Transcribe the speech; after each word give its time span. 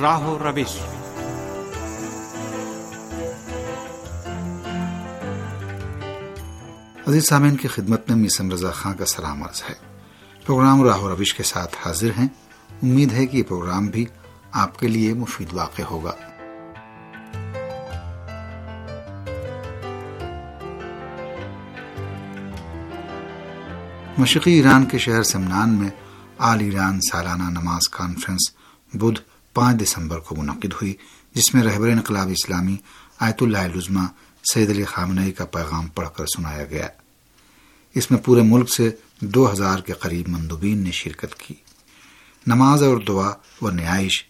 راہ 0.00 0.20
و 0.20 0.38
روش 0.38 0.78
عزیز 7.08 7.28
سامعین 7.28 7.56
کی 7.56 7.68
خدمت 7.68 8.10
میں 8.10 8.16
میسم 8.16 8.50
رضا 8.50 8.70
خان 8.70 8.94
کا 8.94 9.06
سلام 9.06 9.42
عرض 9.42 9.62
ہے۔ 9.68 9.74
پروگرام 10.46 10.82
راہ 10.82 11.00
و 11.00 11.08
روش 11.08 11.34
کے 11.34 11.42
ساتھ 11.42 11.76
حاضر 11.84 12.10
ہیں۔ 12.18 12.28
امید 12.82 13.12
ہے 13.12 13.26
کہ 13.26 13.36
یہ 13.36 13.42
پروگرام 13.42 13.86
بھی 13.86 14.06
آپ 14.52 14.78
کے 14.78 14.88
لیے 14.88 15.14
مفید 15.14 15.48
واقع 15.52 15.82
ہوگا۔ 15.82 16.12
مشرقی 24.18 24.52
ایران 24.52 24.84
کے 24.84 24.98
شہر 24.98 25.22
سمنان 25.22 25.74
میں 25.74 25.90
آل 26.38 26.60
ایران 26.60 27.00
سالانہ 27.00 27.50
نماز 27.50 27.88
کانفرنس، 27.88 28.50
بدھ 28.94 29.35
پانچ 29.56 29.82
دسمبر 29.82 30.18
کو 30.18 30.36
منعقد 30.36 30.72
ہوئی، 30.72 30.94
جس 31.34 31.54
میں 31.54 31.62
رہبر 31.62 31.88
انقلاب 31.88 32.28
اسلامی 32.28 32.76
آیت 33.20 33.42
اللہ 33.42 33.62
لزما 33.74 34.04
سید 34.52 34.70
علی 34.70 34.84
خامنئی 34.84 35.32
کا 35.32 35.44
پیغام 35.44 35.86
پڑھ 35.86 36.08
کر 36.16 36.26
سنایا 36.26 36.64
گیا۔ 36.64 36.88
اس 37.94 38.10
میں 38.10 38.18
پورے 38.24 38.42
ملک 38.42 38.72
سے 38.72 38.90
دو 39.20 39.52
ہزار 39.52 39.78
کے 39.78 39.92
قریب 39.92 40.28
مندوبین 40.28 40.78
نے 40.78 40.90
شرکت 40.90 41.34
کی۔ 41.34 41.54
نماز 42.46 42.82
اور 42.82 42.98
دعا 43.08 43.30
و 43.62 43.70
نیائش 43.70 44.24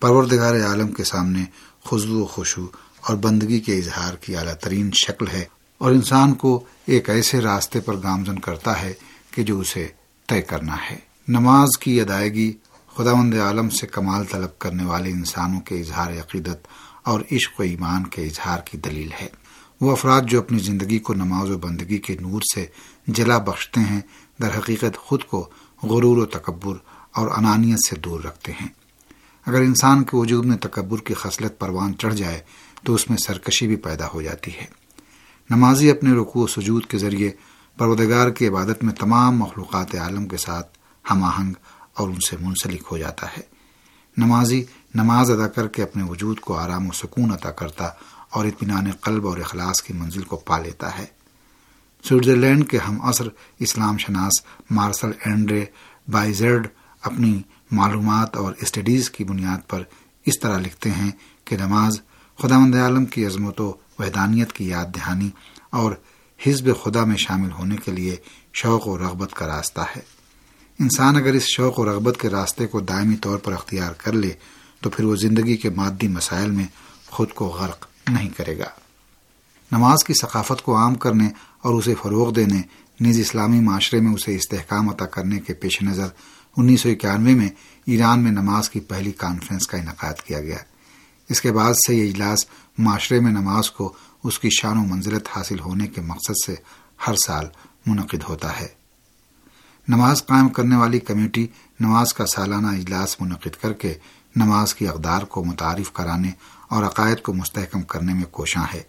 پروردگار 0.00 0.54
عالم 0.60 0.92
کے 0.92 1.04
سامنے 1.04 1.44
خزو 1.84 2.22
و 2.22 2.26
خوشو 2.26 2.66
اور 3.00 3.16
بندگی 3.16 3.60
کے 3.60 3.76
اظہار 3.76 4.14
کی 4.14 4.36
اعلیٰ 4.36 4.54
ترین 4.54 4.90
شکل 4.92 5.26
ہے 5.32 5.44
اور 5.78 5.90
انسان 5.90 6.34
کو 6.34 6.64
ایک 6.86 7.10
ایسے 7.10 7.40
راستے 7.40 7.80
پر 7.80 7.94
گامزن 8.02 8.38
کرتا 8.38 8.80
ہے 8.82 8.92
کہ 9.30 9.42
جو 9.42 9.60
اسے 9.60 9.86
طے 10.28 10.42
کرنا 10.42 10.76
ہے۔ 10.90 10.98
نماز 11.28 11.68
کی 11.80 12.00
ادائیگی 12.00 12.52
خدا 13.00 13.14
مند 13.14 13.34
عالم 13.34 13.70
سے 13.70 13.86
کمال 13.86 14.24
طلب 14.24 14.58
کرنے 14.58 14.84
والے 14.84 15.10
انسانوں 15.10 15.60
کے 15.60 15.80
اظہار 15.80 16.12
عقیدت 16.12 16.68
اور 17.02 17.20
عشق 17.32 17.60
و 17.60 17.62
ایمان 17.62 18.06
کے 18.06 18.22
اظہار 18.22 18.58
کی 18.64 18.78
دلیل 18.78 19.10
ہے۔ 19.22 19.28
وہ 19.80 19.92
افراد 19.92 20.20
جو 20.26 20.38
اپنی 20.38 20.58
زندگی 20.58 20.98
کو 20.98 21.14
نماز 21.14 21.50
و 21.50 21.58
بندگی 21.58 21.98
کے 21.98 22.16
نور 22.20 22.40
سے 22.54 22.66
جلا 23.06 23.38
بخشتے 23.38 23.80
ہیں، 23.80 24.00
در 24.42 24.58
حقیقت 24.58 24.96
خود 24.96 25.24
کو 25.24 25.50
غرور 25.82 26.16
و 26.16 26.24
تکبر 26.26 26.76
اور 27.14 27.28
انانیت 27.36 27.78
سے 27.90 27.96
دور 27.96 28.20
رکھتے 28.20 28.52
ہیں۔ 28.52 28.68
اگر 29.46 29.60
انسان 29.60 30.04
کے 30.04 30.16
وجود 30.16 30.44
میں 30.44 30.56
تکبر 30.56 30.98
کی 30.98 31.14
خصلت 31.14 31.58
پروان 31.58 31.98
چڑھ 31.98 32.14
جائے، 32.14 32.40
تو 32.84 32.94
اس 32.94 33.10
میں 33.10 33.18
سرکشی 33.18 33.66
بھی 33.66 33.76
پیدا 33.76 34.06
ہو 34.14 34.22
جاتی 34.22 34.50
ہے۔ 34.50 34.66
نمازی 35.50 35.90
اپنے 35.90 36.10
رکوع 36.10 36.44
و 36.44 36.46
سجود 36.46 36.86
کے 36.86 36.98
ذریعے 36.98 37.30
پروردگار 37.78 38.30
کی 38.30 38.48
عبادت 38.48 38.84
میں 38.84 38.94
تمام 38.94 39.38
مخلوقات 39.38 39.94
عالم 39.94 40.28
کے 40.28 40.36
ساتھ 40.36 40.78
ہم 41.10 41.24
آہنگ 41.24 41.52
اور 42.00 42.08
ان 42.08 42.20
سے 42.30 42.36
منسلک 42.40 42.82
ہو 42.90 42.98
جاتا 42.98 43.26
ہے۔ 43.26 43.42
نمازی 44.16 44.64
نماز 44.94 45.30
ادا 45.30 45.48
کر 45.48 45.68
کے 45.68 45.82
اپنے 45.82 46.02
وجود 46.02 46.40
کو 46.40 46.58
آرام 46.58 46.88
و 46.88 46.92
سکون 46.92 47.32
عطا 47.32 47.50
کرتا 47.50 47.88
اور 48.30 48.44
اطمینان 48.44 48.90
قلب 48.92 49.26
اور 49.26 49.38
اخلاص 49.38 49.82
کی 49.82 49.92
منزل 49.92 50.22
کو 50.22 50.36
پا 50.36 50.58
لیتا 50.58 50.98
ہے۔ 50.98 51.06
سوئٹزرلینڈ 52.04 52.70
کے 52.70 52.78
ہم 52.78 53.02
عصر 53.02 53.28
اسلام 53.58 53.98
شناس 53.98 54.32
مارسل 54.70 55.10
اینڈرے 55.24 55.64
بائیزرڈ 56.08 56.68
اپنی 57.02 57.42
معلومات 57.70 58.36
اور 58.36 58.52
اسٹڈیز 58.60 59.10
کی 59.10 59.24
بنیاد 59.24 59.68
پر 59.68 59.82
اس 60.26 60.40
طرح 60.40 60.58
لکھتے 60.58 60.90
ہیں 60.90 61.10
کہ 61.44 61.56
نماز 61.56 62.00
خدا 62.38 62.58
مند 62.58 62.74
عالم 62.74 63.04
کی 63.04 63.26
عظمت 63.26 63.60
و 63.60 63.72
وحدانیت 63.98 64.52
کی 64.52 64.68
یاد 64.68 64.86
دہانی 64.94 65.30
اور 65.70 65.92
حزب 66.46 66.82
خدا 66.84 67.04
میں 67.04 67.16
شامل 67.16 67.52
ہونے 67.52 67.76
کے 67.76 67.92
لیے 67.92 68.16
شوق 68.52 68.88
و 68.88 68.98
رغبت 68.98 69.34
کا 69.34 69.46
راستہ 69.46 69.80
ہے۔ 69.96 70.19
انسان 70.80 71.16
اگر 71.16 71.32
اس 71.32 71.42
شوق 71.42 71.78
و 71.78 71.84
رغبت 71.84 72.20
کے 72.20 72.28
راستے 72.28 72.66
کو 72.66 72.80
دائمی 72.80 73.16
طور 73.16 73.38
پر 73.38 73.52
اختیار 73.52 73.92
کر 73.92 74.12
لے، 74.12 74.32
تو 74.80 74.90
پھر 74.90 75.04
وہ 75.04 75.16
زندگی 75.16 75.56
کے 75.56 75.70
مادی 75.70 76.08
مسائل 76.08 76.50
میں 76.50 76.64
خود 77.06 77.30
کو 77.30 77.46
غرق 77.46 77.86
نہیں 78.08 78.28
کرے 78.28 78.58
گا۔ 78.58 78.64
نماز 79.72 80.04
کی 80.06 80.14
ثقافت 80.22 80.62
کو 80.62 80.76
عام 80.76 80.94
کرنے 80.94 81.28
اور 81.62 81.74
اسے 81.74 81.94
فروغ 82.02 82.32
دینے 82.32 82.62
نیز 83.00 83.20
اسلامی 83.20 83.60
معاشرے 83.60 84.00
میں 84.00 84.12
اسے 84.12 84.36
استحکام 84.36 84.88
عطا 84.88 85.06
کرنے 85.06 85.40
کے 85.40 85.54
پیش 85.54 85.82
نظر 85.82 86.06
انیس 86.56 86.80
سو 86.80 86.88
اکیانوے 86.88 87.34
میں 87.34 87.48
ایران 87.86 88.20
میں 88.20 88.32
نماز 88.32 88.70
کی 88.70 88.80
پہلی 88.80 89.12
کانفرنس 89.12 89.66
کا 89.66 89.78
انعقاد 89.78 90.14
کیا 90.14 90.40
گیا۔ 90.40 90.58
اس 91.28 91.40
کے 91.40 91.52
بعد 91.52 91.74
سے 91.74 91.94
یہ 91.94 92.10
اجلاس 92.10 92.46
معاشرے 92.78 93.20
میں 93.20 93.32
نماز 93.32 93.70
کو 93.70 93.92
اس 94.24 94.38
کی 94.38 94.48
شان 94.60 94.76
و 94.76 94.84
منزلت 94.84 95.28
حاصل 95.36 95.60
ہونے 95.60 95.86
کے 95.86 96.00
مقصد 96.00 96.34
سے 96.46 96.54
ہر 97.06 97.14
سال 97.14 97.46
منعقد 97.86 98.22
ہوتا 98.28 98.60
ہے۔ 98.60 98.79
نماز 99.88 100.26
قائم 100.26 100.48
کرنے 100.48 100.76
والی 100.76 100.98
کمیٹی 100.98 101.46
نماز 101.80 102.14
کا 102.14 102.26
سالانہ 102.26 102.66
اجلاس 102.66 103.20
منعقد 103.20 103.62
کر 103.62 103.72
کے 103.72 103.94
نماز 104.36 104.74
کی 104.74 104.88
اقدار 104.88 105.22
کو 105.22 105.44
متعارف 105.44 105.92
کرانے 105.92 106.30
اور 106.68 106.84
عقائد 106.84 107.22
کو 107.22 107.32
مستحکم 107.32 107.82
کرنے 107.82 108.14
میں 108.14 108.22
کوشاں 108.22 108.64
ہے 108.74 108.82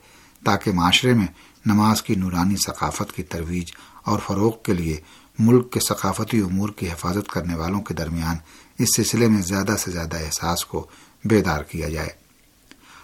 تاکہ 0.45 0.71
معاشرے 0.71 1.13
میں 1.13 1.27
نماز 1.65 2.01
کی 2.01 2.15
نورانی 2.15 2.55
ثقافت 2.55 3.15
کی 3.15 3.23
ترویج 3.23 3.71
اور 4.03 4.19
فروغ 4.27 4.51
کے 4.63 4.73
لیے 4.73 4.97
ملک 5.39 5.71
کے 5.71 5.79
ثقافتی 5.79 6.39
امور 6.39 6.69
کی 6.69 6.91
حفاظت 6.91 7.31
کرنے 7.31 7.55
والوں 7.55 7.81
کے 7.81 7.93
درمیان 7.93 8.35
اس 8.79 8.87
سلسلے 8.95 9.27
میں 9.27 9.41
زیادہ 9.41 9.75
سے 9.79 9.91
زیادہ 9.91 10.17
احساس 10.17 10.65
کو 10.65 10.87
بیدار 11.25 11.63
کیا 11.63 11.89
جائے۔ 11.89 12.09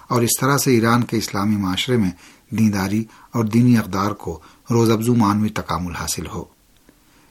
اور 0.07 0.21
اس 0.21 0.39
طرح 0.39 0.57
سے 0.57 0.71
ایران 0.71 1.03
کے 1.03 1.17
اسلامی 1.17 1.55
معاشرے 1.55 1.97
میں 1.97 2.11
دینداری 2.49 3.05
اور 3.31 3.45
دینی 3.45 3.77
اقدار 3.77 4.11
کو 4.11 4.39
روز 4.71 4.91
افزو 4.91 5.15
معنوی 5.15 5.49
تکامل 5.49 5.95
حاصل 5.95 6.27
ہو۔ 6.27 6.56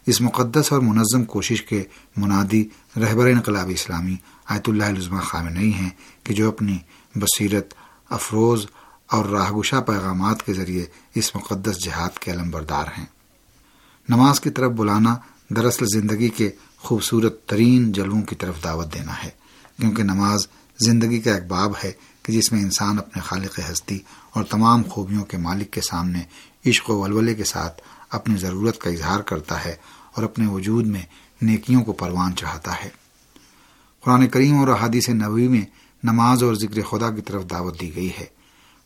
اس 0.07 0.21
مقدس 0.21 0.73
اور 0.73 0.81
منظم 0.81 1.25
کوشش 1.25 1.63
کے 1.63 1.85
منادی 2.17 2.69
رہبر 2.97 3.27
انقلاب 3.27 3.71
اسلامی 3.75 4.17
آیت 4.47 4.69
اللہ 4.69 4.85
علزمہ 4.85 5.21
خامنئی 5.21 5.75
ہیں 5.75 5.91
کہ 6.23 6.35
جو 6.35 6.49
اپنی 6.49 6.79
بصیرت، 7.15 7.75
افروز 8.11 8.67
اور 9.07 9.25
راہگشا 9.25 9.81
پیغامات 9.81 10.47
کے 10.47 10.53
ذریعے 10.53 10.85
اس 11.15 11.35
مقدس 11.35 11.85
جہاد 11.85 12.19
کے 12.19 12.31
علم 12.31 12.51
بردار 12.51 12.87
ہیں۔ 12.99 13.07
نماز 14.09 14.41
کی 14.41 14.51
طرف 14.51 14.73
بلانا 14.73 15.17
دراصل 15.51 15.87
زندگی 15.87 16.29
کے 16.29 16.51
خوبصورت 16.77 17.47
ترین 17.47 17.93
جلووں 17.93 18.23
کی 18.23 18.35
طرف 18.35 18.65
دعوت 18.65 18.95
دینا 18.95 19.13
ہے، 19.25 19.31
کیونکہ 19.81 20.03
نماز 20.03 20.49
زندگی 20.81 21.21
کا 21.21 21.35
ایک 21.35 21.47
باب 21.47 21.73
ہے 21.85 21.93
کہ 22.23 22.33
جس 22.33 22.53
میں 22.53 22.61
انسان 22.61 22.99
اپنے 22.99 23.23
خالق 23.23 23.61
ہستی 23.71 23.99
اور 24.33 24.45
تمام 24.45 24.83
خوبیوں 24.83 25.25
کے 25.25 25.37
مالک 25.37 25.71
کے 25.71 25.81
سامنے 25.81 26.21
عشق 26.67 26.91
و 26.91 27.01
ولولے 27.01 27.35
کے 27.35 27.45
ساتھ 27.45 27.83
اپنی 28.11 28.37
ضرورت 28.37 28.79
کا 28.79 28.91
اظہار 28.91 29.21
کرتا 29.21 29.65
ہے 29.65 29.77
اور 30.15 30.25
اپنے 30.25 30.47
وجود 30.47 30.87
میں 30.87 31.03
نیکیوں 31.43 31.85
کو 31.85 31.93
پروان 31.93 32.37
چڑھاتا 32.37 32.85
ہے۔ 32.85 32.89
قرآن 34.05 34.27
کریم 34.27 34.59
اور 34.59 34.69
احادیث 34.69 35.09
نبوی 35.09 35.49
میں 35.49 35.63
نماز 36.05 36.43
اور 36.43 36.55
ذکر 36.55 36.83
خدا 36.83 37.11
کی 37.11 37.21
طرف 37.21 37.43
دعوت 37.51 37.81
دی 37.81 37.97
گئی 37.97 38.11
ہے۔ 38.21 38.27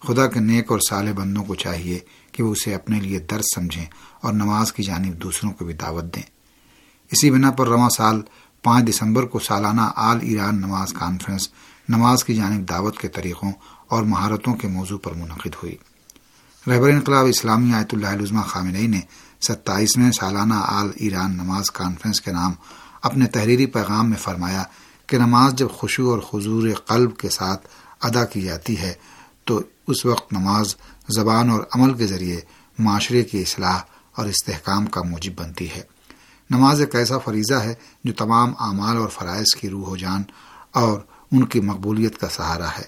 خدا 0.07 0.27
کے 0.27 0.41
نیک 0.41 0.71
اور 0.71 0.79
سالے 0.89 1.13
بندوں 1.13 1.45
کو 1.45 1.55
چاہیے 1.55 1.99
کہ 2.33 2.43
وہ 2.43 2.53
اسے 2.53 2.75
اپنے 2.75 3.01
لیے 3.01 3.19
درد 3.19 3.43
سمجھیں 3.55 3.87
اور 4.21 4.33
نماز 4.33 4.73
کی 4.73 4.83
جانب 4.83 5.23
دوسروں 5.23 5.53
کو 5.53 5.65
بھی 5.65 5.75
دعوت 5.75 6.15
دیں۔ 6.15 6.23
اسی 7.11 7.31
بنا 7.31 7.51
پر 7.51 7.69
رواں 7.69 7.89
سال 7.89 8.23
پانچ 8.63 8.89
دسمبر 8.89 9.23
کو 9.23 9.39
سالانہ 9.39 9.91
آل 9.97 10.19
ایران 10.23 10.57
نماز 10.57 10.93
کانفرنس، 10.93 11.49
نماز 11.89 12.25
کی 12.25 12.35
جانب 12.35 12.69
دعوت 12.69 12.99
کے 12.99 13.09
طریقوں 13.09 13.53
اور 13.89 14.03
مہارتوں 14.03 14.55
کے 14.55 14.69
موضوع 14.69 14.99
پر 14.99 15.13
منعقد 15.13 15.55
ہوئی۔ 15.63 15.77
رہبر 16.67 16.89
انقلاب 16.89 17.27
اسلامی 17.27 17.75
آیت 17.75 17.95
اللہ 17.95 18.07
علزمہ 18.07 18.41
خامنئی 18.41 18.87
نے 18.87 19.01
ستائیسویں 19.41 20.13
سالانہ 20.13 20.55
آل 20.55 20.91
ایران 20.97 21.33
نماز 21.33 21.71
کانفرنس 21.71 22.21
کے 22.21 22.33
نام 22.33 22.53
اپنے 23.03 23.27
تحریری 23.27 23.67
پیغام 23.67 24.11
میں 24.11 24.17
فرمایا 24.17 24.63
کہ 25.07 25.19
نماز 25.19 25.55
جب 25.55 25.71
خوشو 25.71 26.11
اور 26.11 26.19
حضور 26.19 26.69
قلب 26.87 27.17
کے 27.17 27.29
ساتھ 27.29 27.69
ادا 28.01 28.25
کی 28.25 28.41
جاتی 28.41 28.79
ہے 28.79 28.93
تو 29.45 29.61
اس 29.87 30.07
وقت 30.07 30.33
نماز 30.33 30.77
زبان 31.09 31.51
اور 31.51 31.63
عمل 31.75 31.95
کے 31.95 32.07
ذریعے 32.07 32.41
معاشرے 32.79 33.25
کی 33.25 33.43
اصلاح 33.43 33.79
اور 34.17 34.27
استحکام 34.27 34.87
کا 34.87 35.03
موجب 35.03 35.33
بنتی 35.37 35.71
ہے۔ 35.71 35.83
نماز 36.51 36.81
ایک 36.81 36.95
ایسا 36.95 37.19
فریضہ 37.19 37.55
ہے 37.55 37.75
جو 38.05 38.13
تمام 38.13 38.53
اعمال 38.59 38.97
اور 38.97 39.09
فرائض 39.09 39.55
کی 39.61 39.71
روح 39.71 39.87
و 39.87 39.97
جان 39.97 40.23
اور 40.71 41.01
ان 41.33 41.45
کی 41.45 41.61
مقبولیت 41.61 42.19
کا 42.19 42.29
سہارا 42.29 42.69
ہے۔ 42.69 42.85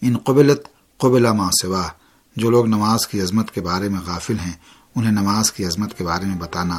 ان 0.00 0.18
قبلت 0.18 0.68
قبلا 0.98 1.32
ماں 1.32 1.50
سوا 1.62 1.88
جو 2.36 2.50
لوگ 2.50 2.66
نماز 2.66 3.06
کی 3.06 3.20
عظمت 3.20 3.50
کے 3.50 3.60
بارے 3.60 3.88
میں 3.88 4.00
غافل 4.06 4.38
ہیں، 4.38 4.52
انہیں 4.96 5.12
نماز 5.12 5.52
کی 5.52 5.64
عظمت 5.64 5.98
کے 5.98 6.04
بارے 6.04 6.24
میں 6.24 6.36
بتانا 6.36 6.78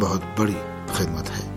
بہت 0.00 0.20
بڑی 0.36 0.54
خدمت 0.92 1.30
ہے۔ 1.30 1.48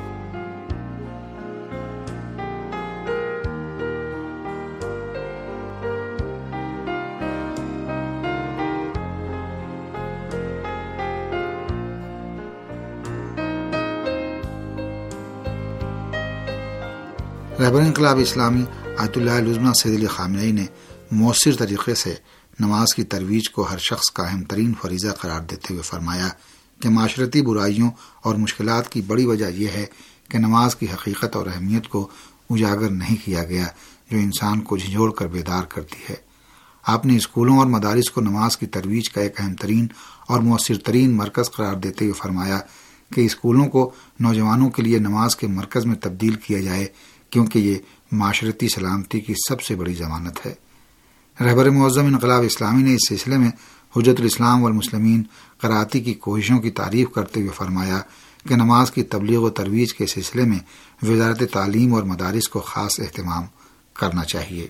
رہبر 17.60 17.82
انقلاب 17.82 18.18
اسلامی 18.18 18.64
آیت 18.98 19.18
اللہ 19.18 19.32
لزمہ 19.32 19.74
سید 19.74 19.94
علی 19.94 20.08
خامنئی 20.08 20.52
نے 20.52 20.66
مؤثر 21.12 21.56
طریقے 21.56 21.96
سے 21.96 22.16
نماز 22.60 22.96
کی 22.96 23.04
ترویج 23.04 23.50
کو 23.50 23.62
ہر 23.62 23.78
شخص 23.78 24.12
کا 24.12 24.24
اہم 24.24 24.44
ترین 24.44 24.74
فریضہ 24.82 25.08
قرار 25.08 25.42
دیتے 25.42 25.68
ہوئے 25.70 25.82
فرمایا 25.82 26.30
کہ 26.80 26.90
معاشرتی 26.90 27.42
برائیوں 27.42 27.92
اور 28.22 28.36
مشکلات 28.36 28.92
کی 28.92 29.02
بڑی 29.02 29.26
وجہ 29.26 29.46
یہ 29.46 29.68
ہے 29.68 29.86
کہ 30.30 30.38
نماز 30.38 30.76
کی 30.76 30.86
حقیقت 30.94 31.36
اور 31.36 31.48
اہمیت 31.48 31.88
کو 31.88 32.08
اجاگر 32.50 32.90
نہیں 32.90 33.16
کیا 33.26 33.44
گیا 33.44 33.66
جو 34.12 34.18
انسان 34.18 34.62
کو 34.62 34.78
جھنجھوڑ 34.78 35.12
کر 35.12 35.28
بیدار 35.28 35.64
کرتی 35.64 35.96
ہے۔ 36.10 36.16
آپ 36.84 37.06
نے 37.06 37.16
اسکولوں 37.16 37.58
اور 37.58 37.66
مدارس 37.66 38.12
کو 38.12 38.22
نماز 38.22 38.58
کی 38.58 38.66
ترویج 38.66 39.10
کا 39.10 39.22
ایک 39.22 39.42
اہم 39.42 39.54
ترین 39.54 39.88
اور 40.28 40.40
مؤثر 40.40 40.78
ترین 40.78 41.12
مرکز 41.12 41.52
قرار 41.52 41.76
دیتے 41.76 42.06
ہوئے 42.06 42.14
فرمایا 42.14 42.60
کہ 43.16 43.22
اسکولوں 43.22 43.66
کو 43.66 43.92
نوجوانوں 44.20 44.70
کے 44.70 44.82
لیے 44.82 45.00
نماز 45.00 45.36
کے 45.36 45.48
مرکز 45.48 45.86
میں 45.86 45.96
تبدیل 45.96 46.34
کیا 46.34 46.62
جائے 46.62 46.88
کیونکہ 47.30 47.60
یہ 47.60 47.76
معاشرتی 48.12 48.68
سلامتی 48.68 49.20
کی 49.20 49.34
سب 49.50 49.62
سے 49.62 49.76
بڑی 49.76 49.94
ضمانت 49.94 50.46
ہے۔ 50.46 50.54
رہبر 51.40 51.70
معظم 51.70 52.06
انقلاب 52.06 52.44
اسلامی 52.44 52.84
نے 52.84 52.94
اس 52.94 53.10
سلسلے 53.10 53.38
میں 53.38 53.50
حجرت 53.98 54.20
الاسلام 54.20 54.64
والمسلمین 54.64 55.24
کراتی 55.62 56.00
کی 56.00 56.14
کوششوں 56.14 56.60
کی 56.60 56.72
تعریف 56.72 57.10
کرتے 57.10 57.40
ہوئے 57.40 57.50
فرمایا 57.50 58.00
کہ 58.50 58.56
نماز 58.56 58.92
کی 58.92 59.04
تبلیغ 59.04 59.40
و 59.40 59.50
ترویج 59.50 59.94
کے 59.94 60.06
سلسلے 60.06 60.44
میں 60.44 60.60
وزارت 61.06 61.44
تعلیم 61.54 61.94
اور 61.94 62.04
مدارس 62.04 62.50
کو 62.50 62.60
خاص 62.60 63.00
اہتمام 63.00 63.44
کرنا 63.94 64.24
چاہیے۔ 64.24 64.68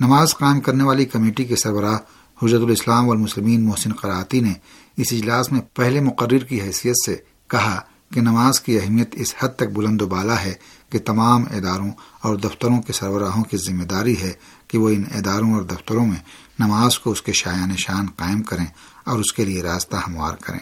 نماز 0.00 0.36
قائم 0.38 0.60
کرنے 0.60 0.84
والی 0.84 1.04
کمیٹی 1.04 1.44
کے 1.44 1.56
سربراہ 1.56 1.98
حجرت 2.42 2.62
الاسلام 2.62 3.08
والمسلمین 3.08 3.64
محسن 3.64 3.92
قراتی 3.92 4.40
نے 4.40 4.52
اس 4.96 5.12
اجلاس 5.12 5.52
میں 5.52 5.60
پہلے 5.74 6.00
مقرر 6.00 6.38
کی 6.38 6.60
حیثیت 6.60 6.94
سے 7.06 7.16
کہا 7.48 7.80
کہ 8.14 8.20
نماز 8.20 8.60
کی 8.60 8.80
اہمیت 8.80 9.08
اس 9.12 9.34
حد 9.38 9.48
تک 9.48 9.68
بلند 9.74 10.02
و 10.02 10.06
بالا 10.06 10.42
ہے 10.44 10.54
کہ 10.96 11.04
تمام 11.04 11.42
اداروں 11.42 11.90
اور 12.20 12.36
دفتروں 12.36 12.82
کے 12.82 12.92
سربراہوں 12.92 13.44
کی 13.44 13.56
ذمہ 13.56 13.84
داری 13.84 14.22
ہے 14.22 14.32
کہ 14.68 14.78
وہ 14.78 14.88
ان 14.88 15.04
اداروں 15.14 15.54
اور 15.54 15.62
دفتروں 15.62 16.06
میں 16.06 16.16
نماز 16.58 16.98
کو 16.98 17.10
اس 17.10 17.22
کے 17.22 17.32
شایان 17.32 17.68
نشان 17.68 18.06
قائم 18.16 18.42
کریں 18.42 18.66
اور 19.04 19.18
اس 19.18 19.32
کے 19.32 19.44
لیے 19.44 19.62
راستہ 19.62 19.96
ہموار 19.96 20.34
کریں۔ 20.34 20.58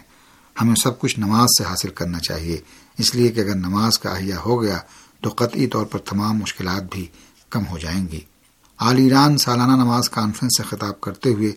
ہمیں 0.60 0.74
سب 0.84 1.00
کچھ 1.00 1.18
نماز 1.18 1.46
سے 1.58 1.64
حاصل 1.64 1.88
کرنا 1.88 2.18
چاہیے، 2.18 2.60
اس 2.98 3.14
لیے 3.14 3.28
کہ 3.28 3.40
اگر 3.40 3.54
نماز 3.54 3.98
کا 3.98 4.10
احیاء 4.10 4.38
ہو 4.38 4.62
گیا 4.62 4.78
تو 5.20 5.30
قطعی 5.30 5.66
طور 5.66 5.84
پر 5.84 5.98
تمام 5.98 6.38
مشکلات 6.38 6.82
بھی 6.90 7.06
کم 7.50 7.66
ہو 7.70 7.78
جائیں 7.78 8.08
گی۔ 8.12 8.20
آل 8.78 8.98
ایران 8.98 9.38
سالانہ 9.38 9.72
نماز 9.72 10.10
کانفرنس 10.10 10.52
سے 10.56 10.62
خطاب 10.62 11.00
کرتے 11.00 11.30
ہوئے 11.30 11.52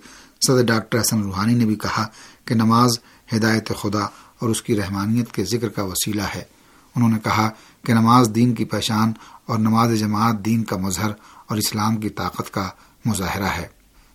صدر 0.47 0.63
ڈاکٹر 0.63 1.01
حسن 1.01 1.21
روحانی 1.21 1.53
نے 1.53 1.65
بھی 1.65 1.75
کہا 1.75 2.07
کہ 2.45 2.55
نماز 2.55 2.99
ہدایت 3.35 3.71
خدا 3.81 4.03
اور 4.39 4.49
اس 4.49 4.61
کی 4.61 4.75
رحمانیت 4.75 5.31
کے 5.31 5.43
ذکر 5.43 5.69
کا 5.69 5.83
وسیلہ 5.83 6.27
ہے۔ 6.35 6.56
انہوں 6.97 7.09
نے 7.09 7.17
کہا 7.23 7.49
کہ 7.85 7.93
نماز 7.93 8.31
دین 8.35 8.53
کی 8.53 8.65
پہچان 8.65 9.11
اور 9.45 9.59
نماز 9.59 9.99
جماعت 9.99 10.45
دین 10.45 10.63
کا 10.63 10.77
مظہر 10.77 11.09
اور 11.47 11.57
اسلام 11.57 11.97
کی 11.97 12.09
طاقت 12.09 12.53
کا 12.53 12.69
مظاہرہ 13.05 13.49
ہے۔ 13.57 13.67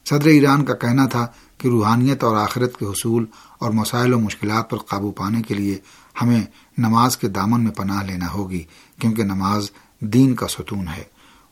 صدر 0.05 0.27
ایران 0.27 0.65
کا 0.65 0.75
کہنا 0.75 1.07
تھا 1.07 1.27
کہ 1.59 1.69
روحانیت 1.69 2.25
اور 2.25 2.37
آخرت 2.37 2.79
کے 2.79 2.87
حصول 2.87 3.27
اور 3.59 3.71
مسائل 3.71 4.15
و 4.15 4.21
مشکلات 4.21 4.71
پر 4.71 4.77
قابو 4.77 5.11
پانے 5.11 5.43
کے 5.43 5.55
لیے 5.55 5.79
ہمیں 6.23 6.41
نماز 6.79 7.17
کے 7.17 7.29
دامن 7.29 7.65
میں 7.65 7.73
پناہ 7.73 8.03
لینا 8.03 8.33
ہوگی، 8.33 8.65
کیونکہ 8.99 9.23
نماز 9.23 9.71
دین 10.01 10.35
کا 10.35 10.49
ستون 10.49 10.89
ہے۔ 10.89 11.05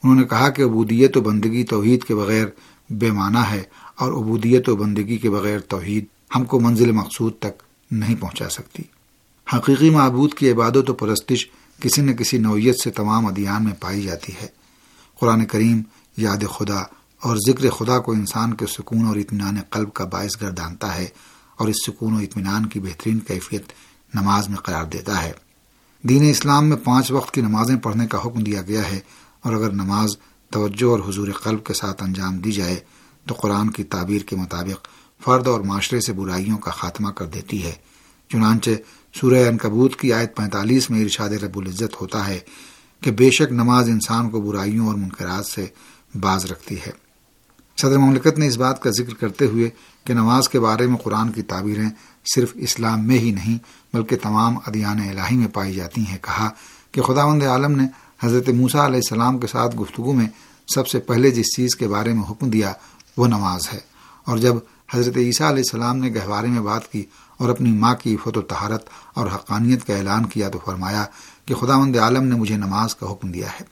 انہوں 0.03 0.17
نے 0.17 0.25
کہا 0.25 0.49
کہ 0.49 0.62
عبودیت 0.62 1.17
و 1.17 1.21
بندگی 1.21 1.65
توحید 1.65 2.05
کے 2.05 2.15
بغیر 2.15 2.47
بے 2.91 3.11
معنی 3.11 3.50
ہے 3.50 3.62
اور 3.97 4.12
عبودیت 4.12 4.69
و 4.69 4.77
بندگی 4.77 5.17
کے 5.17 5.31
بغیر 5.31 5.59
توحید 5.59 6.05
ہم 6.37 6.44
کو 6.44 6.61
منزل 6.61 6.93
مقصود 6.93 7.32
تک 7.38 7.62
نہیں 7.91 8.15
پہنچا 8.21 8.49
سکتی۔ 8.49 8.82
حقیقی 9.56 9.91
معبود 9.91 10.35
کی 10.35 10.50
عبادت 10.50 10.91
و 10.91 10.94
پرستش 10.94 11.50
کسی 11.81 12.02
نہ 12.02 12.12
کسی 12.12 12.38
نوعیت 12.38 12.81
سے 12.81 12.91
تمام 12.91 13.26
ادیان 13.26 13.64
میں 13.64 13.73
پائی 13.81 14.02
جاتی 14.02 14.32
ہے۔ 14.43 14.47
قرآن 15.20 15.44
کریم، 15.44 15.82
یاد 16.17 16.44
خدا 16.58 16.82
اور 17.20 17.37
ذکر 17.37 17.70
خدا 17.70 17.99
کو 17.99 18.12
انسان 18.12 18.55
کے 18.55 18.67
سکون 18.67 19.06
اور 19.06 19.17
اطمینان 19.17 19.56
قلب 19.70 19.93
کا 19.93 20.05
باعث 20.05 20.43
گردانتا 20.43 20.97
ہے 20.97 21.06
اور 21.56 21.69
اس 21.69 21.76
سکون 21.87 22.14
و 22.14 22.17
اطمینان 22.17 22.67
کی 22.67 22.81
بہترین 22.81 23.19
کیفیت 23.19 23.62
نماز 24.14 24.49
میں 24.49 24.56
قرار 24.56 24.85
دیتا 24.85 25.23
ہے۔ 25.23 25.32
دین 26.03 26.31
اسلام 26.31 26.69
میں 26.69 26.76
پانچ 26.76 27.11
وقت 27.11 27.35
کی 27.35 27.41
نمازیں 27.41 27.76
پڑھنے 27.76 28.06
کا 28.06 28.19
حکم 28.19 28.43
دیا 28.43 28.62
گیا 28.62 28.91
ہے 28.91 29.00
اور 29.41 29.53
اگر 29.53 29.70
نماز 29.70 30.17
توجہ 30.50 30.91
اور 30.91 31.00
حضور 31.08 31.29
قلب 31.29 31.64
کے 31.64 31.75
ساتھ 31.75 32.03
انجام 32.03 32.38
دی 32.38 32.53
جائے 32.53 32.76
تو 33.26 33.35
قرآن 33.35 33.70
کی 33.70 33.85
تعبیر 33.85 34.23
کے 34.23 34.37
مطابق 34.37 34.88
فرد 35.25 35.46
اور 35.46 35.61
معاشرے 35.61 36.00
سے 36.00 36.12
برائیوں 36.12 36.58
کا 36.58 36.70
خاتمہ 36.70 37.11
کر 37.11 37.26
دیتی 37.26 37.64
ہے۔ 37.64 37.73
چنانچہ 38.29 38.70
سورہ 39.14 39.48
انکبوت 39.48 39.96
کی 39.96 40.12
آیت 40.12 40.36
پینتالیس 40.36 40.90
میں 40.90 41.02
ارشاد 41.02 41.30
رب 41.30 41.58
العزت 41.58 42.00
ہوتا 42.00 42.28
ہے 42.28 42.38
کہ 43.00 43.10
بے 43.10 43.30
شک 43.30 43.52
نماز 43.52 43.88
انسان 43.88 44.30
کو 44.30 44.40
برائیوں 44.40 44.86
اور 44.86 44.94
منقرات 44.94 45.46
سے 45.46 45.66
باز 46.20 46.44
رکھتی 46.44 46.76
ہے۔ 46.86 46.90
صدر 47.76 47.98
مملکت 47.98 48.38
نے 48.38 48.46
اس 48.46 48.56
بات 48.56 48.82
کا 48.82 48.90
ذکر 48.90 49.14
کرتے 49.14 49.44
ہوئے 49.44 49.70
کہ 50.04 50.14
نماز 50.14 50.48
کے 50.48 50.60
بارے 50.60 50.86
میں 50.86 50.96
قرآن 50.96 51.32
کی 51.32 51.42
تعبیریں 51.42 51.90
صرف 52.34 52.52
اسلام 52.54 53.06
میں 53.06 53.18
ہی 53.18 53.30
نہیں 53.30 53.58
بلکہ 53.96 54.16
تمام 54.22 54.56
ادیان 54.56 55.00
الہی 55.00 55.36
میں 55.36 55.48
پائی 55.48 55.74
جاتی 55.74 56.00
ہیں۔ 56.00 56.18
کہا 56.22 56.50
کہ 56.92 57.02
خدا 57.02 57.26
مند 57.26 57.42
عالم 57.42 57.72
نے 57.72 57.84
حضرت 58.20 58.48
موسا 58.48 58.86
علیہ 58.86 58.96
السلام 58.96 59.38
کے 59.38 59.46
ساتھ 59.46 59.76
گفتگو 59.76 60.12
میں 60.12 60.26
سب 60.74 60.88
سے 60.88 61.00
پہلے 61.00 61.30
جس 61.30 61.56
چیز 61.56 61.76
کے 61.76 61.88
بارے 61.88 62.12
میں 62.12 62.22
حکم 62.30 62.50
دیا 62.50 62.72
وہ 63.16 63.26
نماز 63.26 63.60
ہے۔ 63.72 63.78
اور 64.24 64.38
جب 64.38 64.54
حضرت 64.94 65.16
عیسیٰ 65.16 65.46
علیہ 65.46 65.62
السلام 65.66 65.96
نے 65.96 66.08
گہوارے 66.08 66.46
میں 66.46 66.60
بات 66.60 66.92
کی 66.92 67.04
اور 67.40 67.48
اپنی 67.48 67.72
ماں 67.72 67.94
کی 67.94 68.16
فت 68.25 68.37
و 68.37 68.42
تہارت 68.42 68.88
اور 69.14 69.26
حقانیت 69.26 69.87
کا 69.87 69.96
اعلان 69.96 70.26
کیا 70.26 70.48
تو 70.48 70.58
فرمایا 70.64 71.04
کہ 71.46 71.54
خدا 71.54 71.78
مند 71.78 71.96
عالم 71.96 72.22
نے 72.22 72.34
مجھے 72.34 72.56
نماز 72.56 72.94
کا 72.94 73.12
حکم 73.12 73.31
دیا 73.31 73.48
ہے۔ 73.48 73.64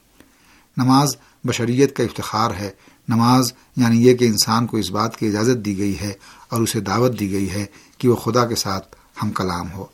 نماز 0.77 1.17
بشریت 1.45 1.97
کا 1.97 2.03
افتخار 2.03 2.51
ہے۔ 2.51 2.71
نماز 3.09 3.53
یعنی 3.77 4.07
یہ 4.07 4.15
کہ 4.15 4.25
انسان 4.25 4.67
کو 4.67 4.77
اس 4.77 4.91
بات 4.91 5.17
کی 5.17 5.29
اجازت 5.29 5.65
دی 5.65 5.79
گئی 5.79 6.01
ہے 6.01 6.13
اور 6.49 6.61
اسے 6.61 6.81
دعوت 6.81 7.21
دی 7.21 7.33
گئی 7.33 7.51
ہے 7.51 7.67
کہ 7.99 8.09
وہ 8.09 8.17
خدا 8.17 8.47
کے 8.47 8.55
ساتھ 8.55 8.97
ہم 9.23 9.31
کلام 9.31 9.73
ہو۔ 9.73 9.85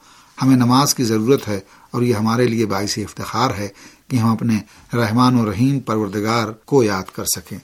ہمیں 0.43 0.57
نماز 0.57 0.95
کی 0.95 1.05
ضرورت 1.05 1.49
ہے 1.49 1.61
اور 1.91 2.03
یہ 2.03 2.15
ہمارے 2.15 2.47
لیے 2.47 2.67
باعث 2.67 2.99
افتخار 2.99 3.51
ہے 3.59 3.69
کہ 4.09 4.17
ہم 4.17 4.29
اپنے 4.29 4.59
رحمان 4.97 5.41
و 5.41 5.51
رحیم 5.51 5.81
پروردگار 5.81 6.49
کو 6.49 6.83
یاد 6.83 7.15
کر 7.15 7.25
سکیں۔ 7.25 7.59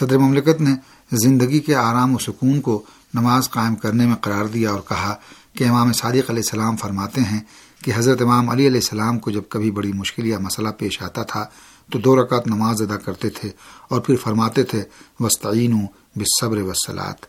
صدر 0.00 0.18
مملکت 0.18 0.60
نے 0.60 0.74
زندگی 1.12 1.60
کے 1.60 1.74
آرام 1.74 2.14
و 2.14 2.18
سکون 2.18 2.60
کو 2.60 2.82
نماز 3.14 3.50
قائم 3.50 3.74
کرنے 3.74 4.06
میں 4.06 4.16
قرار 4.16 4.44
دیا 4.44 4.70
اور 4.70 4.80
کہا 4.88 5.14
کہ 5.56 5.68
امام 5.68 5.92
صادق 5.92 6.30
علیہ 6.30 6.42
السلام 6.44 6.76
فرماتے 6.76 7.20
ہیں 7.20 7.40
کہ 7.84 7.92
حضرت 7.96 8.22
امام 8.22 8.50
علی 8.50 8.66
علیہ 8.66 8.80
السلام 8.80 9.18
کو 9.18 9.30
جب 9.30 9.42
کبھی 9.48 9.70
بڑی 9.70 9.92
مشکل 9.92 10.26
یا 10.26 10.38
مسئلہ 10.38 10.68
پیش 10.78 11.02
آتا 11.02 11.22
تھا 11.22 11.44
تو 11.90 11.98
دو 11.98 12.16
رکعت 12.22 12.46
نماز 12.46 12.82
ادا 12.82 12.96
کرتے 12.96 13.30
تھے 13.30 13.50
اور 13.88 14.00
پھر 14.00 14.16
فرماتے 14.16 14.62
تھے 14.62 14.82
وسطین 15.20 15.76
بصبر 16.16 16.62
وسلات 16.62 17.26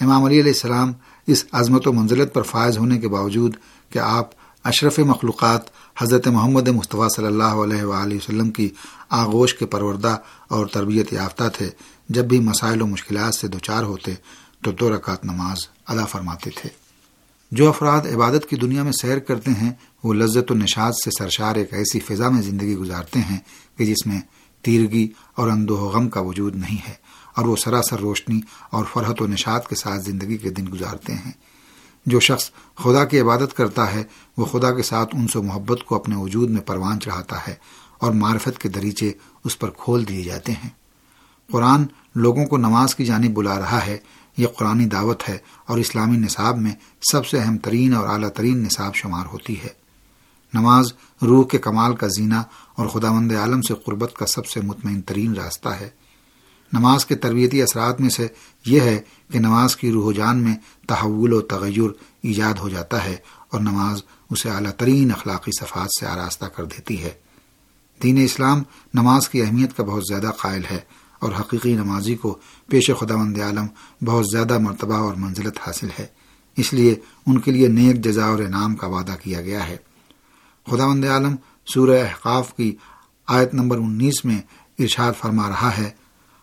امام 0.00 0.24
علی 0.24 0.40
علیہ 0.40 0.52
السلام 0.52 0.92
اس 1.26 1.44
عظمت 1.52 1.86
و 1.86 1.92
منزلت 1.92 2.34
پر 2.34 2.42
فائز 2.42 2.78
ہونے 2.78 2.98
کے 2.98 3.08
باوجود 3.08 3.56
کہ 3.92 3.98
آپ 3.98 4.30
اشرف 4.64 4.98
مخلوقات 4.98 5.70
حضرت 5.96 6.26
محمد 6.28 6.68
مصطفیٰ 6.68 7.08
صلی 7.16 7.26
اللہ 7.26 7.62
علیہ 7.64 7.82
وآلہ 7.82 8.14
وسلم 8.14 8.50
کی 8.50 8.68
آغوش 9.08 9.54
کے 9.54 9.66
پروردہ 9.66 10.16
اور 10.48 10.66
تربیت 10.66 11.12
یافتہ 11.12 11.48
تھے، 11.54 11.68
جب 12.08 12.24
بھی 12.24 12.40
مسائل 12.40 12.82
و 12.82 12.86
مشکلات 12.86 13.34
سے 13.34 13.48
دوچار 13.48 13.82
ہوتے 13.82 14.14
تو 14.62 14.72
دو 14.72 14.94
رکعت 14.96 15.24
نماز 15.24 15.66
ادا 15.86 16.04
فرماتے 16.04 16.50
تھے۔ 16.50 16.70
جو 17.50 17.68
افراد 17.68 18.00
عبادت 18.14 18.48
کی 18.50 18.56
دنیا 18.56 18.82
میں 18.82 18.92
سیر 18.92 19.18
کرتے 19.18 19.50
ہیں، 19.50 19.72
وہ 20.04 20.14
لذت 20.14 20.52
و 20.52 20.54
نشاد 20.54 20.92
سے 20.92 21.10
سرشار 21.18 21.54
ایک 21.54 21.74
ایسی 21.74 22.00
فضا 22.00 22.28
میں 22.28 22.42
زندگی 22.42 22.76
گزارتے 22.76 23.18
ہیں 23.20 23.38
کہ 23.76 23.84
جس 23.84 24.06
میں 24.06 24.20
تیرگی 24.62 25.08
اور 25.34 25.48
اندوہ 25.48 25.80
و 25.80 25.88
غم 25.88 26.08
کا 26.08 26.20
وجود 26.20 26.56
نہیں 26.56 26.88
ہے 26.88 26.94
اور 27.36 27.46
وہ 27.46 27.56
سراسر 27.56 28.00
روشنی 28.00 28.40
اور 28.70 28.84
فرحت 28.92 29.22
و 29.22 29.26
نشاد 29.26 29.60
کے 29.68 29.74
ساتھ 29.74 30.02
زندگی 30.02 30.36
کے 30.36 30.50
دن 30.50 30.64
گزارتے 30.72 31.14
ہیں۔ 31.14 31.32
جو 32.06 32.20
شخص 32.20 32.50
خدا 32.76 33.04
کی 33.04 33.20
عبادت 33.20 33.56
کرتا 33.56 33.94
ہے، 33.94 34.04
وہ 34.36 34.44
خدا 34.44 34.70
کے 34.70 34.82
ساتھ 34.82 35.16
ان 35.16 35.28
سے 35.28 35.38
محبت 35.38 35.84
کو 35.84 35.94
اپنے 35.94 36.16
وجود 36.16 36.50
میں 36.50 36.60
پروان 36.60 37.00
چڑھاتا 37.00 37.38
ہے 37.48 37.54
اور 37.98 38.12
معرفت 38.12 38.58
کے 38.58 38.68
دریچے 38.68 39.12
اس 39.44 39.58
پر 39.58 39.70
کھول 39.70 40.08
دیے 40.08 40.24
جاتے 40.24 40.52
ہیں۔ 40.52 40.70
قرآن 41.52 41.84
لوگوں 42.14 42.46
کو 42.46 42.56
نماز 42.56 42.94
کی 42.94 43.04
جانب 43.04 43.34
بلا 43.34 43.58
رہا 43.58 43.86
ہے 43.86 43.98
یہ 44.38 44.46
قرآنی 44.46 44.86
دعوت 44.86 45.28
ہے 45.28 45.38
اور 45.66 45.78
اسلامی 45.78 46.16
نصاب 46.16 46.58
میں 46.58 46.70
سب 47.12 47.26
سے 47.26 47.38
اہم 47.38 47.58
ترین 47.58 47.94
اور 47.94 48.08
اعلیٰ 48.08 48.28
ترین 48.28 48.58
نصاب 48.58 48.94
شمار 48.94 49.26
ہوتی 49.26 49.62
ہے۔ 49.62 49.68
نماز 50.54 50.92
روح 51.22 51.46
کے 51.46 51.58
کمال 51.58 51.96
کا 51.96 52.06
زینہ 52.06 52.42
اور 52.74 52.86
خدا 52.86 53.12
مند 53.12 53.32
عالم 53.32 53.62
سے 53.62 53.74
قربت 53.74 54.16
کا 54.16 54.26
سب 54.26 54.46
سے 54.46 54.60
مطمئن 54.60 55.00
ترین 55.00 55.34
راستہ 55.34 55.68
ہے۔ 55.68 55.88
نماز 56.72 57.06
کے 57.06 57.14
تربیتی 57.14 57.62
اثرات 57.62 58.00
میں 58.00 58.10
سے 58.10 58.26
یہ 58.66 58.80
ہے 58.80 59.00
کہ 59.32 59.38
نماز 59.38 59.76
کی 59.76 59.90
روح 59.90 60.04
و 60.04 60.12
جان 60.12 60.38
میں 60.38 60.54
تحول 60.88 61.32
و 61.32 61.40
تغیر 61.40 61.90
ایجاد 62.22 62.54
ہو 62.54 62.68
جاتا 62.68 63.04
ہے 63.04 63.16
اور 63.50 63.60
نماز 63.60 64.00
اسے 64.30 64.50
اعلیٰ 64.50 64.70
ترین 64.70 65.10
اخلاقی 65.10 65.50
صفات 65.60 65.88
سے 66.00 66.06
آراستہ 66.06 66.46
کر 66.46 66.64
دیتی 66.64 67.02
ہے۔ 67.02 67.10
دین 68.02 68.24
اسلام 68.24 68.62
نماز 68.94 69.28
کی 69.28 69.42
اہمیت 69.42 69.76
کا 69.76 69.82
بہت 69.82 70.02
زیادہ 70.08 70.30
قائل 70.36 70.62
ہے۔ 70.70 70.78
اور 71.18 71.32
حقیقی 71.40 71.74
نمازی 71.74 72.14
کو 72.14 72.38
پیش 72.66 72.90
خدا 73.00 73.16
مند 73.16 73.38
عالم 73.38 73.66
بہت 74.04 74.26
زیادہ 74.32 74.58
مرتبہ 74.58 74.94
اور 74.94 75.14
منزلت 75.14 75.58
حاصل 75.66 75.88
ہے۔ 75.98 76.06
اس 76.56 76.72
لیے 76.72 76.94
ان 77.26 77.38
کے 77.38 77.50
لیے 77.50 77.68
نیک 77.68 78.04
جزا 78.04 78.26
اور 78.26 78.38
انعام 78.38 78.76
کا 78.76 78.86
وعدہ 78.86 79.14
کیا 79.22 79.42
گیا 79.42 79.68
ہے۔ 79.68 79.76
خدا 80.70 80.86
مند 80.86 81.04
عالم 81.04 81.36
سورہ 81.74 82.02
احقاف 82.02 82.56
کی 82.56 82.76
آیت 83.26 83.54
نمبر 83.54 83.76
انیس 83.76 84.24
میں 84.24 84.38
ارشاد 84.78 85.12
فرما 85.18 85.48
رہا 85.48 85.76
ہے 85.78 85.90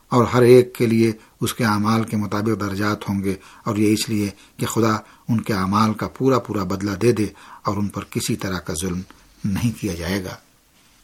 اور 0.09 0.23
ہر 0.23 0.41
ایک 0.41 0.75
کے 0.75 0.85
لیے 0.85 1.11
اس 1.41 1.53
کے 1.53 1.65
اعمال 1.65 2.03
کے 2.03 2.17
مطابق 2.17 2.61
درجات 2.61 3.09
ہوں 3.09 3.23
گے 3.23 3.35
اور 3.63 3.75
یہ 3.75 3.93
اس 3.93 4.09
لیے 4.09 4.29
کہ 4.57 4.65
خدا 4.65 4.95
ان 5.29 5.41
کے 5.41 5.53
اعمال 5.53 5.93
کا 5.93 6.07
پورا 6.07 6.39
پورا 6.39 6.63
بدلہ 6.63 6.91
دے 6.91 7.11
دے 7.11 7.25
اور 7.63 7.77
ان 7.77 7.87
پر 7.87 8.03
کسی 8.03 8.35
طرح 8.35 8.57
کا 8.57 8.73
ظلم 8.81 9.01
نہیں 9.45 9.81
کیا 9.81 9.93
جائے 9.93 10.23
گا۔ 10.23 10.35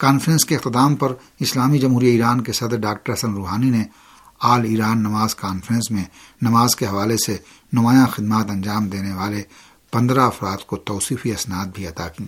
کانفرنس 0.01 0.45
کے 0.45 0.55
اختتام 0.55 0.95
پر 0.95 1.13
اسلامی 1.39 1.79
جمہوریہ 1.79 2.11
ایران 2.11 2.41
کے 2.41 2.51
صدر 2.51 2.77
ڈاکٹر 2.77 3.13
حسن 3.13 3.33
روحانی 3.33 3.69
نے 3.69 3.83
آل 4.39 4.65
ایران 4.65 4.99
نماز 4.99 5.35
کانفرنس 5.35 5.91
میں 5.91 6.03
نماز 6.41 6.75
کے 6.75 6.85
حوالے 6.85 7.17
سے 7.17 7.37
نمایاں 7.73 8.07
خدمات 8.07 8.49
انجام 8.49 8.87
دینے 8.87 9.13
والے 9.13 9.43
پندرہ 9.91 10.19
افراد 10.19 10.57
کو 10.67 10.77
توصیفی 10.77 11.31
اسناد 11.31 11.65
بھی 11.65 11.87
عطا 11.87 12.07
کی 12.07 12.25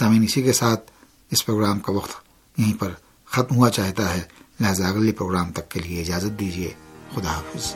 سامعین، 0.00 0.22
اسی 0.22 0.42
کے 0.42 0.52
ساتھ 0.52 0.90
اس 1.30 1.46
پروگرام 1.46 1.78
کا 1.78 1.92
وقت 1.92 2.10
یہیں 2.58 2.80
پر 2.80 2.92
ختم 3.26 3.56
ہوا۔ 3.56 3.70
چاہتا 3.70 4.14
ہے 4.14 4.20
لہذا 4.60 4.88
اگلے 4.88 5.12
پروگرام 5.12 5.52
تک 5.52 5.68
کے 5.68 5.80
لیے 5.80 6.00
اجازت 6.00 6.40
دیجیے۔ 6.40 6.72
خدا 7.14 7.30
حافظ۔ 7.30 7.74